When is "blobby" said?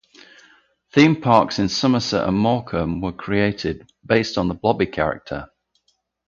4.55-4.87